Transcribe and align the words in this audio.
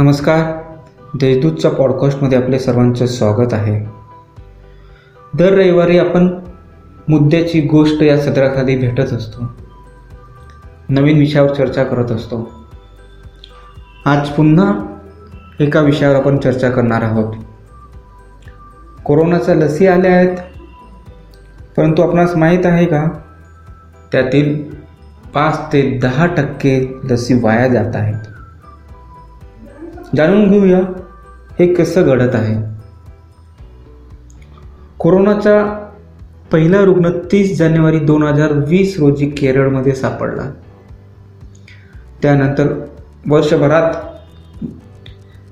नमस्कार. 0.00 0.62
देशदूतच्या 1.14 1.70
पॉडकास्टमध्ये 1.70 2.38
आपले 2.38 2.58
सर्वांचे 2.58 3.06
स्वागत 3.06 3.54
आहे. 3.54 3.86
दर 5.34 5.52
रविवारी 5.52 5.98
आपण 5.98 6.38
मुद्द्याची 7.08 7.60
गोष्ट 7.60 8.02
या 8.02 8.20
सदराखाली 8.20 8.76
भेटत 8.76 9.12
असतो. 9.12 9.44
नवीन 10.88 11.18
विषयावर 11.18 11.54
चर्चा 11.54 11.84
करत 11.84 12.10
असतो. 12.10 12.50
आज 14.06 14.28
पुन्हा 14.28 14.96
एका 15.60 15.80
विषयावर 15.80 16.16
आपण 16.16 16.38
चर्चा 16.38 16.70
करणार 16.70 17.02
आहोत. 17.02 17.34
कोरोनाच्या 19.04 19.54
लसी 19.54 19.86
आल्या 19.86 20.12
आहेत. 20.12 20.36
परंतु 21.76 22.02
आपणास 22.02 22.36
माहीत 22.36 22.66
आहे 22.66 22.86
का? 22.86 23.08
त्यातील 24.12 24.62
पाच 25.34 25.72
ते 25.72 25.98
दहा 25.98 26.26
टक्के 26.26 27.00
लसी 27.04 27.34
वाया 27.34 27.68
जात 27.68 27.96
आहेत. 27.96 28.29
जाणून 30.16 30.50
घेऊया 30.50 30.78
हे 31.58 31.74
कसं 31.74 32.02
घडत 32.02 32.34
आहे. 32.34 32.70
कोरोनाचा 34.98 35.86
पहिला 36.52 36.84
रुग्ण 36.84 37.10
तीस 37.32 37.58
जानेवारी 37.58 37.98
दोन 37.98 38.22
हजार 38.22 38.52
वीस 38.52 38.96
रोजी 38.98 39.26
केरळमध्ये 39.26 39.94
सापडला. 39.94 40.42
त्यानंतर 42.22 42.86
वर्षभरात 43.28 43.94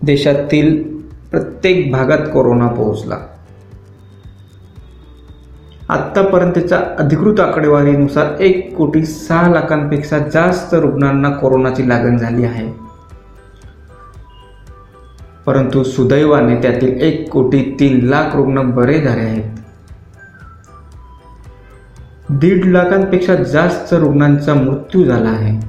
देशातील 0.03 0.97
प्रत्येक 1.31 1.93
भागात 1.93 2.19
कोरोना 2.19 2.67
पोहोचला. 2.67 3.17
आत्तापर्यंतच्या 5.89 6.79
अधिकृत 6.99 7.41
आकडेवारीनुसार 7.41 8.41
एक 8.41 8.77
कोटी 8.77 9.07
सहा 9.07 9.51
लाखांपेक्षा 9.51 10.19
जास्त 10.19 10.75
रुग्णांना 10.75 11.31
कोरोनाची 11.31 11.89
लागण 11.89 12.17
झाली 12.17 12.45
आहे. 12.45 12.88
परंतु 15.49 15.85
सुदैवाने 15.85 16.57
त्यातील 16.57 17.01
एक 17.01 17.31
कोटी 17.31 17.77
तीन 17.81 18.01
लाख 18.01 18.37
रुग्ण 18.37 18.71
बरे 18.71 19.01
झाले 19.01 19.21
आहेत. 19.21 19.45
दीड 22.31 22.65
लाखांपेक्षा 22.65 23.35
जास्त 23.35 23.95
रुग्णांचा 23.95 24.55
मृत्यू 24.55 25.05
झाला 25.05 25.29
आहे. 25.29 25.69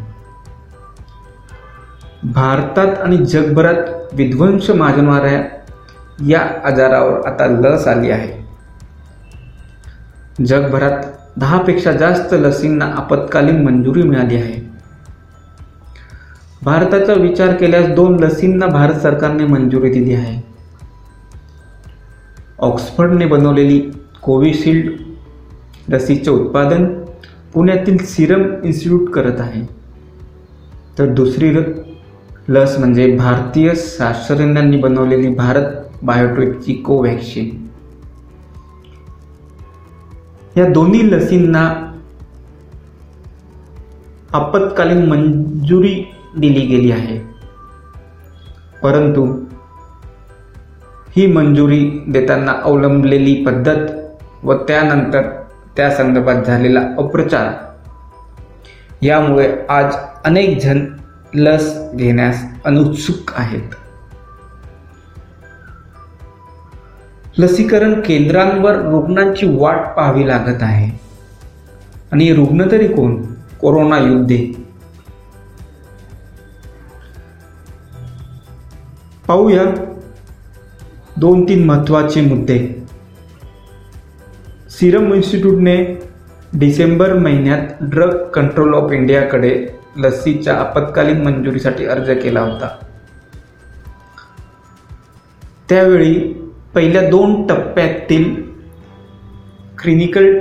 भारतात 2.24 2.96
आणि 3.04 3.18
जगभरात 3.18 4.14
विध्वंस 4.14 4.70
माजणाऱ्या 4.70 5.44
या 6.28 6.68
आजारावर 6.68 7.28
आता 7.28 7.46
लस 7.46 7.88
आली 7.88 8.12
आहे. 8.12 8.46
जगभरात 10.46 11.04
दहापेक्षा 11.38 11.92
जास्त 11.92 12.34
लसींना 12.34 12.86
आपत्कालीन 12.86 13.64
मंजुरी 13.64 14.04
मिळाली 14.04 14.36
आहे. 14.36 14.69
भारताचा 16.64 17.14
विचार 17.14 17.56
केल्यास 17.56 17.88
दोन 17.88 18.20
लसींना 18.20 18.68
भारत 18.68 18.94
सरकारने 18.94 19.46
मंजुरी 19.46 19.90
दिली 19.90 20.14
आहे. 20.14 20.42
ऑक्सफर्डने 22.60 23.26
बनवलेली 23.26 23.80
कोविशिल्ड 24.22 24.94
लसीचे 25.94 26.32
उत्पादन 26.32 26.86
पुण्यातील 27.54 27.98
सिरम 27.98 28.44
इन्स्टिट्यूट 28.64 29.10
करत 29.10 29.40
आहे. 29.40 29.62
तर 31.00 31.06
दुसरी 31.06 31.56
लस 32.50 32.76
म्हणजे 32.80 33.16
भारतीय 33.16 33.72
शास्त्रज्ञांनी 33.76 34.78
बनवलेली 34.78 35.34
भारत 35.34 35.66
बायोटेकची 36.04 36.74
कोव्हॅक्सिन. 36.74 37.50
या 40.58 40.68
दोन्ही 40.68 41.12
लसींना 41.12 41.92
आपत्कालीन 44.34 45.06
मंजुरी 45.06 46.04
दिली 46.38 46.66
गेली 46.66 46.92
आहे. 46.92 47.20
परंतु 48.84 49.44
ही 51.18 51.28
मंजुरी 51.28 52.04
देताना 52.08 52.54
अवलंबलेली 52.64 53.46
पद्धत 53.46 53.92
व 54.44 54.54
त्यानंतर 54.54 55.22
त्या 55.78 55.92
संदर्भात 55.92 56.44
झालेला 56.44 56.80
अप्रचार 56.98 57.54
यामुळे 59.02 59.54
आज 59.70 59.96
अनेक 60.26 60.64
जण 60.64 60.86
लस 61.34 61.78
घेण्यास 61.96 62.44
अनुत्सुक 62.66 63.32
आहेत. 63.36 63.76
लसीकरण 67.38 68.02
केंद्रांवर 68.02 68.76
रुग्णांची 68.76 69.58
वाट 69.60 69.78
पाहावी 69.98 70.28
लागत 70.28 70.64
आहे. 70.64 71.00
आणि 72.12 72.34
रुग्ण 72.34 72.72
तरी 72.72 72.88
कोण? 72.88 73.22
कोरोना 73.62 73.98
युद्धे. 73.98 74.69
पाहूया 79.30 79.64
दोन 81.18 81.44
तीन 81.50 81.66
महत्त्वाचे 81.66 82.22
मुद्दे. 82.22 82.58
सिरम 84.70 85.14
इन्स्टिट्यूटने 85.14 85.76
डिसेंबर 86.54 87.14
महिन्यात 87.14 87.84
ड्रग 87.92 88.16
कंट्रोल 88.36 88.74
ऑफ 88.74 88.92
इंडियाकडे 88.92 89.52
लसीच्या 89.98 90.56
आपत्कालीन 90.56 91.22
मंजुरीसाठी 91.22 91.86
अर्ज 91.86 92.10
केला 92.24 92.42
होता. 92.42 92.70
त्यावेळी 95.70 96.14
पहिल्या 96.76 97.08
दोन 97.10 97.48
टप्प्यातील 97.48 98.34
क्लिनिकल 99.80 100.34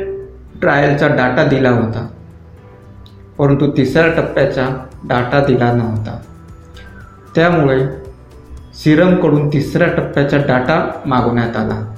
ट्रायलचा 0.60 1.08
डाटा 1.08 1.44
दिला 1.44 1.70
होता 1.70 2.08
परंतु 3.38 3.70
तिसऱ्या 3.76 4.12
टप्प्याचा 4.16 4.68
डाटा 5.04 5.44
दिला 5.44 5.72
नव्हता. 5.72 6.20
त्यामुळे 7.34 8.07
सिरमकडून 8.84 9.48
तिसऱ्या 9.48 9.88
टप्प्याचा 9.88 10.36
डाटा 10.36 11.00
मागवण्यात 11.06 11.56
आला. 11.56 11.94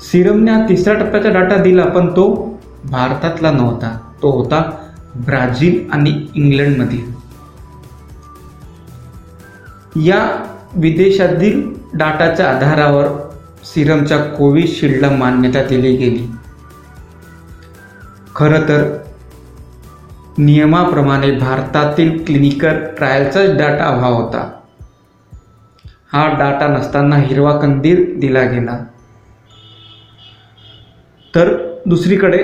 सिरमने 0.00 0.68
तिसऱ्या 0.68 0.94
टप्प्याचा 0.94 1.28
डाटा 1.28 1.56
दिला 1.56 1.84
पण 1.84 2.10
तो 2.10 2.54
भारतातला 2.84 3.50
नव्हता. 3.50 3.98
तो 4.22 4.30
होता 4.30 4.70
ब्राझील 5.14 5.90
आणि 5.92 6.26
इंग्लंडमधील. 6.34 7.12
या 10.08 10.46
विदेशातील 10.74 11.74
डाटाच्या 11.94 12.50
आधारावर 12.50 13.06
सिरमच्या 13.64 14.18
कोविशिल्डला 14.18 15.10
मान्यता 15.10 15.62
दिली 15.62 15.96
गेली. 15.96 16.26
खरं 18.36 18.60
तर 18.60 18.96
नियमाप्रमाणे 20.38 21.30
भारतातील 21.30 22.24
क्लिनिकल 22.24 22.76
ट्रायलचाच 22.96 23.50
डाटा 23.50 23.84
हवा 23.84 24.06
होता. 24.06 24.50
हा 26.14 26.26
डाटा 26.38 26.66
नसताना 26.66 27.16
हिरवा 27.16 27.58
कंदील 27.58 28.20
दिला 28.20 28.42
गेला. 28.42 28.78
तर 31.34 31.56
दुसरीकडे 31.86 32.38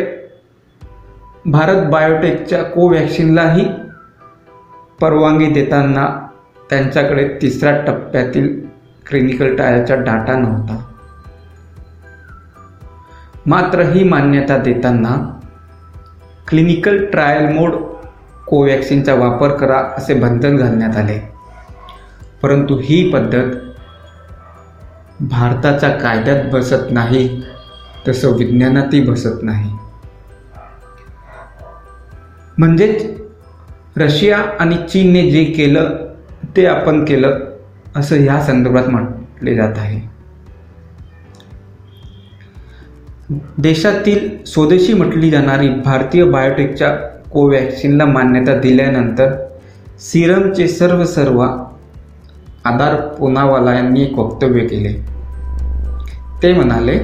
भारत 1.46 1.86
बायोटेकच्या 1.90 2.62
कोवॅक्सिनलाही 2.62 3.64
परवानगी 5.00 5.46
देताना 5.46 6.28
त्यांच्याकडे 6.70 7.38
तिसऱ्या 7.42 7.84
टप्प्यातील 7.86 8.60
क्लिनिकल 9.06 9.56
ट्रायलचा 9.56 9.94
डाटा 9.94 10.36
नव्हता. 10.38 10.84
मात्र 13.46 13.80
ही 13.80 14.04
मान्यता 14.04 14.56
देताना 14.56 15.40
क्लिनिकल 16.48 17.04
ट्रायल 17.04 17.52
मोड 17.52 17.74
कोवॅक्सिनचा 18.46 19.14
वापर 19.14 19.48
करा 19.48 19.78
असे 19.96 20.14
बंधन 20.14 20.56
घालण्यात 20.56 20.96
आले. 20.96 21.39
परंतु 22.42 22.76
ही 22.76 23.10
पद्धत 23.10 23.56
भारताच्या 25.20 25.90
कायद्यात 25.90 26.44
बसत 26.52 26.90
नाही 26.90 27.42
तसं 28.08 28.36
विज्ञानातही 28.36 29.00
बसत 29.00 29.42
नाही. 29.42 29.70
म्हणजेच 32.58 33.06
रशिया 33.96 34.38
आणि 34.60 34.76
चीनने 34.88 35.30
जे 35.30 35.44
केलं 35.44 35.96
ते 36.56 36.66
आपण 36.66 37.04
केलं 37.04 37.38
असं 37.96 38.16
ह्या 38.16 38.40
संदर्भात 38.42 38.88
म्हटले 38.88 39.54
जात 39.54 39.78
आहे. 39.78 40.00
देशातील 43.58 44.44
स्वदेशी 44.44 44.92
म्हटली 44.92 45.30
जाणारी 45.30 45.68
भारतीय 45.68 46.24
बायोटेकच्या 46.24 46.90
कोवॅक्सिनला 47.32 48.04
मान्यता 48.04 48.54
दिल्यानंतर 48.54 49.34
सिरमचे 50.00 50.68
सर्व 50.68 51.04
सर्व 51.04 51.46
आधार 52.64 52.94
पुनावाला 53.00 53.74
यांनी 53.74 54.02
एक 54.02 54.18
वक्तव्य 54.18 54.66
केले. 54.66 54.92
ते 56.42 56.52
म्हणाले 56.54 57.00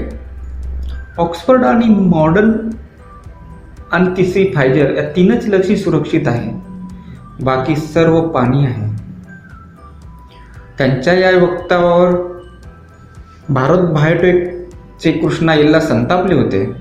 ऑक्सफर्ड 1.18 1.64
आणि 1.64 1.84
मॉडर्न 1.88 2.52
आणि 3.92 4.08
तिसरी 4.16 4.52
फायजर 4.54 4.94
या 4.94 5.02
तीनच 5.16 5.46
लसी 5.46 5.76
सुरक्षित 5.76 6.28
आहे 6.28 6.50
बाकी 7.44 7.76
सर्व 7.76 8.20
पाणी 8.20 8.64
आहे. 8.66 8.96
त्यांच्या 10.78 11.14
या 11.14 11.30
वक्तव्यावर 11.44 12.10
भारत 13.48 13.78
बायोटेकचे 13.78 15.12
कृष्णा 15.12 15.54
इल्ला 15.54 15.80
संतापले 15.80 16.34
होते. 16.34 16.72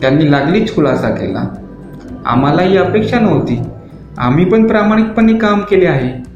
त्यांनी 0.00 0.30
लागलीच 0.30 0.74
खुलासा 0.74 1.10
केला. 1.10 1.48
आम्हाला 2.26 2.62
ही 2.62 2.76
अपेक्षा 2.76 3.20
नव्हती. 3.20 3.62
आम्ही 4.18 4.44
पण 4.44 4.66
प्रामाणिकपणे 4.66 5.34
काम 5.34 5.60
केले 5.60 5.86
आहे. 5.86 6.27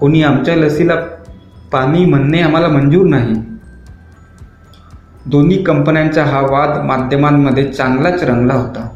कोणी 0.00 0.22
आमच्या 0.22 0.56
लसीला 0.56 0.94
पाणी 1.72 2.04
म्हणणे 2.04 2.40
आम्हाला 2.40 2.68
मंजूर 2.68 3.06
नाही. 3.06 3.34
दोन्ही 5.26 5.62
कंपन्यांचा 5.64 6.24
हा 6.24 6.40
वाद 6.40 6.78
माध्यमांमध्ये 6.78 7.64
चांगलाच 7.64 8.22
रंगला 8.22 8.54
होता. 8.54 8.88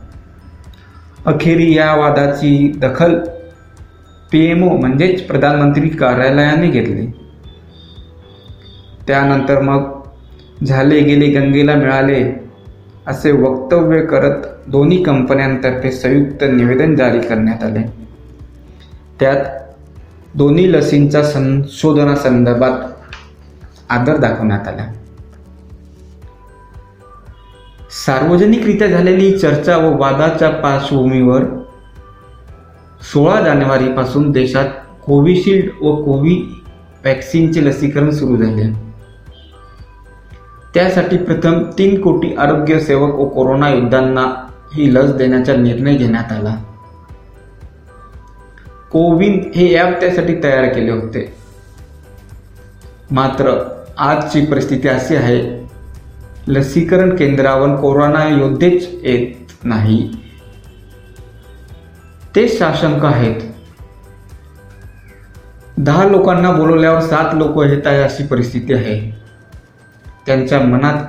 अखेरी 1.26 1.74
या 1.76 1.94
वादाची 1.94 2.72
दखल 2.76 3.18
पी 4.32 4.46
एम 4.46 4.64
ओ 4.64 4.76
म्हणजेच 4.76 5.26
प्रधानमंत्री 5.26 5.88
कार्यालयाने 5.88 6.68
घेतली. 6.68 7.06
त्यानंतर 9.06 9.60
मग 9.60 9.90
झाले 10.64 11.00
गेले 11.00 11.26
गंगेला 11.26 11.74
मिळाले 11.74 12.22
असे 13.06 13.32
वक्तव्य 13.32 14.00
करत 14.06 14.46
दोन्ही 14.66 15.02
कंपन्यांतर्फे 15.02 15.92
संयुक्त 15.92 16.44
निवेदन 16.44 16.94
जारी 16.94 17.20
करण्यात 17.20 17.62
आले. 17.62 17.82
त्यात 19.20 19.44
दोन्ही 20.34 20.72
लसींच्या 20.72 21.24
संशोधनासंदर्भात 21.24 22.70
आदर 23.88 24.16
दाखवण्यात 24.16 24.68
आला. 24.68 24.92
सार्वजनिकरित्या 28.06 28.88
झालेली 28.88 29.38
चर्चा 29.38 29.76
व 29.76 29.98
वादाच्या 29.98 30.50
पार्श्वभूमीवर 30.50 31.42
सोळा 33.12 33.40
जानेवारीपासून 33.40 34.30
देशात 34.30 34.68
कोविशिल्ड 35.06 35.84
व 35.84 36.04
कोवी 36.04 36.62
वॅक्सिनचे 37.04 37.64
लसीकरण 37.64 38.10
सुरू 38.10 38.36
झाले. 38.36 38.72
त्यासाठी 40.74 41.16
प्रथम 41.16 41.62
तीन 41.78 42.00
कोटी 42.00 42.34
आरोग्य 42.34 42.80
सेवक 42.80 43.14
व 43.14 43.28
कोरोना 43.28 43.68
योद्ध्यांना 43.68 44.48
ही 44.74 44.94
लस 44.94 45.10
देण्याचा 45.10 45.56
निर्णय 45.56 45.94
घेण्यात 45.94 46.32
आला. 46.32 46.56
कोविन 48.94 49.52
हे 49.56 49.78
ॲप 49.78 50.00
त्यासाठी 50.00 50.34
तयार 50.42 50.64
केले 50.64 50.90
होते. 50.90 51.34
मात्र 53.10 53.68
आजची 53.98 54.46
परिस्थिती 54.46 54.88
अशी 54.88 55.16
आहे 55.16 55.68
लसीकरण 56.48 57.16
केंद्रावर 57.16 57.76
कोरोना 57.76 58.28
योद्धेच 58.28 58.88
येत 59.02 59.52
नाही. 59.64 60.10
ते 62.36 62.48
साशंक 62.48 63.04
आहेत. 63.04 63.40
दहा 65.78 66.04
लोकांना 66.04 66.50
बोलवल्यावर 66.50 67.00
सात 67.00 67.34
लोक 67.34 67.62
येत 67.64 67.86
आहे 67.86 68.02
अशी 68.02 68.26
परिस्थिती 68.26 68.72
आहे. 68.72 69.10
त्यांच्या 70.26 70.60
मनात 70.60 71.04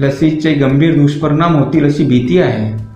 लसीचे 0.00 0.54
गंभीर 0.54 0.94
दुष्परिणाम 0.94 1.56
होतील 1.56 1.84
अशी 1.84 2.04
भीती 2.04 2.40
आहे. 2.40 2.87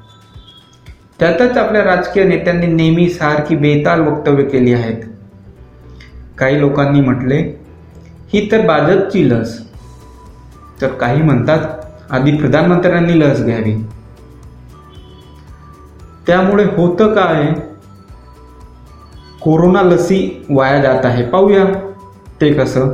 त्यातच 1.23 1.57
आपल्या 1.57 1.85
राजकीय 1.85 2.25
नेत्यांनी 2.25 2.67
नेहमी 2.67 3.09
सारखी 3.09 3.57
बेताल 3.57 4.01
वक्तव्य 4.01 4.45
केली 4.45 4.73
आहेत. 4.73 4.97
काही 6.39 6.61
लोकांनी 6.61 7.01
म्हटले 7.01 7.37
ही 8.33 8.53
तर 8.53 8.67
भाजपची 8.67 9.31
लस. 9.31 9.61
तर 10.81 10.89
काही 10.89 11.23
म्हणतात 11.23 11.59
आधी 12.11 12.37
प्रधानमंत्र्यांनी 12.37 13.21
लस 13.21 13.43
घ्यावी. 13.43 13.87
त्यामुळे 16.27 16.65
होतं 16.65 17.15
काय? 17.15 17.53
कोरोना 19.41 19.83
लसी 19.83 20.47
वाया 20.51 20.83
जात 20.83 21.07
आहे. 21.07 21.25
पाहूया 21.25 21.65
ते 22.41 22.53
कसं. 22.53 22.89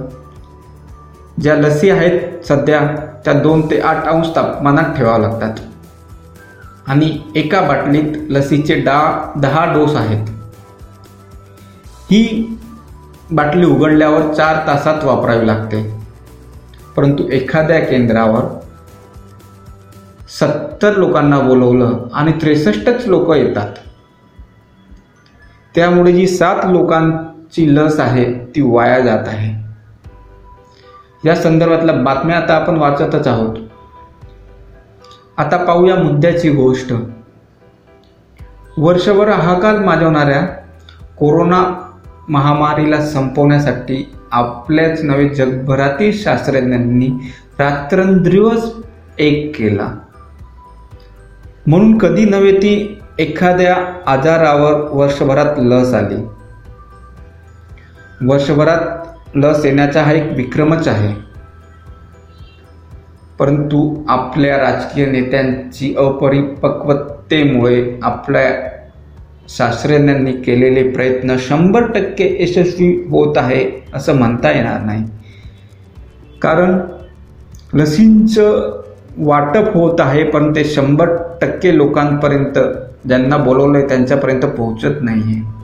ज्या 1.41 1.55
लसी 1.55 1.91
आहेत 1.91 2.47
सध्या 2.47 2.81
त्या 3.25 3.35
दोन 3.35 3.71
ते 3.71 3.81
आठ 3.81 4.05
अंश 4.05 4.27
तापमानात 4.37 4.97
ठेवाव्या 4.97 5.29
लागतात. 5.29 5.55
आणि 6.88 7.19
एका 7.35 7.61
बाटलीत 7.61 8.17
लसीचे 8.29 8.75
डा 8.75 9.32
दहा 9.37 9.73
डोस 9.73 9.96
आहेत. 9.96 10.26
ही 12.11 12.49
बाटली 13.31 13.67
उघडल्यावर 13.67 14.35
चार 14.35 14.67
तासात 14.67 15.05
वापरावी 15.05 15.46
लागते. 15.46 16.00
परंतु 16.96 17.29
एखाद्या 17.32 17.81
केंद्रावर 17.81 18.43
सत्तर 20.29 20.96
लोकांना 20.96 21.40
बोलवलं 21.40 22.08
आणि 22.14 22.32
त्रेसष्टच 22.32 23.06
लोक 23.06 23.35
येतात. 23.35 23.75
त्यामुळे 25.75 26.12
जी 26.12 26.26
सात 26.29 26.56
लोकांची 26.64 27.76
लस 27.76 28.00
आहे 28.00 28.35
ती 28.56 28.61
वाया 28.61 29.00
जात 29.00 29.25
आहे. 29.26 29.69
या 31.25 31.37
संदर्भातल्या 31.37 31.94
बातम्या 31.94 32.37
आता 32.37 32.55
आपण 32.55 32.76
वाचतच 32.76 33.26
आहोत. 33.26 33.56
आता 35.38 35.56
पाहूया 35.56 35.96
मुद्द्याची 35.96 36.50
गोष्ट. 36.50 36.93
वर्षभर 38.79 39.29
हाकाल 39.29 39.79
माजवणाऱ्या 39.85 40.40
कोरोना 41.19 41.90
महामारीला 42.29 43.06
संपवण्यासाठी 43.06 44.12
आपल्याच 44.31 45.02
नव्हे 45.02 45.29
जगभरातील 45.29 46.12
शास्त्रज्ञांनी 46.14 47.06
रात्रंदिवस 47.58 48.73
एक 49.19 49.56
केला. 49.56 49.94
म्हणून 51.67 51.99
कधी 51.99 52.25
नव्हे 52.25 52.52
ती 52.52 53.00
एखाद्या 53.19 53.76
आजारावर 54.06 54.88
वर्षभरात 54.90 55.55
लस 55.58 55.94
आली. 55.94 56.29
वर्षभरात 58.26 59.08
लस 59.35 59.64
येण्याचा 59.64 60.02
हा 60.02 60.12
एक 60.12 60.32
विक्रमच 60.37 60.88
आहे. 60.88 61.28
परंतु 63.38 63.81
आपल्या 64.08 64.56
राजकीय 64.58 65.06
नेत्यांची 65.06 65.94
अपरिपक्वतेमुळे 65.99 67.82
आपल्या 68.02 68.50
शास्त्रज्ञांनी 69.49 70.32
केलेले 70.32 70.82
प्रयत्न 70.90 71.37
शंभर 71.38 71.87
टक्के 71.93 72.37
यशस्वी 72.40 72.93
होत 73.11 73.38
आहे 73.38 73.64
असं 73.94 74.17
म्हणता 74.19 74.50
येणार 74.50 74.81
नाही. 74.81 75.05
कारण 76.43 76.79
लसींचं 77.75 78.82
वाटप 79.19 79.73
होत 79.75 80.00
आहे 80.00 80.23
पण 80.25 80.55
ते 80.56 80.64
शंभर 80.64 81.17
टक्के 81.40 81.76
लोकांपर्यंत 81.76 82.58
ज्यांना 83.08 83.37
बोलवलं 83.37 83.79
आहे 83.79 83.88
त्यांच्यापर्यंत 83.88 84.44
पोहोचत 84.46 85.02
नाही 85.02 85.23
आहे 85.23 85.56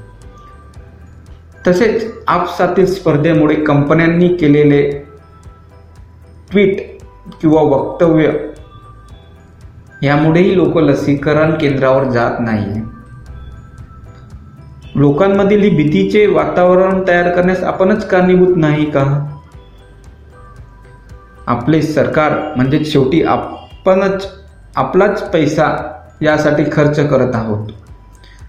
तसेच 1.66 2.04
आपसातील 2.26 2.86
स्पर्धेमुळे 2.86 3.54
कंपन्यांनी 3.54 4.28
केलेले 4.28 4.82
ट्विट 6.50 6.80
किंवा 7.40 7.62
वक्तव्य. 7.62 8.31
यामुळेही 10.02 10.56
लोक 10.56 10.78
लसीकरण 10.78 11.50
केंद्रावर 11.50 12.04
जात 12.04 12.40
नाही 12.40 12.82
लोकांमधील 14.96 15.62
ही 15.62 15.70
भीतीचे 15.70 16.26
वातावरण 16.26 17.02
तयार 17.08 17.31
करण्यास 17.31 17.62
आपणच 17.62 18.08
कारणीभूत 18.08 18.56
नाही 18.56 18.91
का? 18.91 19.31
आपले 21.46 21.82
सरकार 21.82 22.55
म्हणजे 22.56 22.84
शेवटी 22.84 23.22
आपणच 23.22 24.26
आपलाच 24.76 25.31
पैसा 25.31 25.93
यासाठी 26.22 26.64
खर्च 26.72 27.00
करत 27.00 27.34
आहोत. 27.34 27.69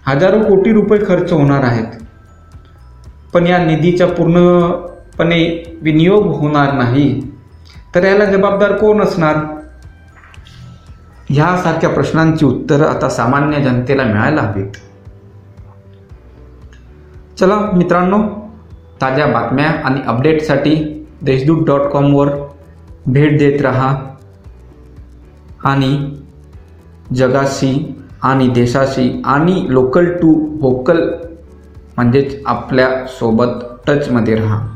हजारो 0.06 0.38
कोटी 0.38 0.72
रुपये 0.72 0.98
खर्च 0.98 1.32
होणार 1.32 1.64
आहेत. 1.64 2.02
पण 3.32 3.46
या 3.46 3.64
निधीचा 3.64 4.06
पूर्णपणे 4.06 5.62
विनियोग 5.82 6.26
होणार 6.26 6.72
नाही. 6.72 7.35
तर 7.96 8.04
याला 8.04 8.24
जबाबदार 8.24 8.72
कोण 8.72 9.00
असणार? 9.00 9.34
ह्यासारख्या 11.28 11.90
प्रश्नांची 11.90 12.46
उत्तरं 12.46 12.84
आता 12.84 13.08
सामान्य 13.08 13.60
जनतेला 13.60 14.04
मिळायला 14.04 14.42
हवीत. 14.42 14.66
चला 17.38 17.56
मित्रांनो 17.72 18.22
ताज्या 19.02 19.26
बातम्या 19.26 19.66
आणि 19.66 20.00
अपडेटसाठी 20.06 21.06
देशदूत 21.22 21.66
डॉट 21.66 21.80
कॉमवर 21.80 22.28
भेट 23.06 23.38
देत 23.38 23.62
राहा. 23.62 24.04
आणि 25.64 26.16
जगाशी 27.14 28.02
आणि 28.22 28.48
देशाशी 28.48 29.22
आणि 29.24 29.66
लोकल 29.68 30.06
टू 30.06 30.56
व्होकल 30.56 31.08
म्हणजेच 31.96 32.42
आपल्यासोबत 32.46 33.64
टचमध्ये 33.86 34.34
राहा. 34.34 34.75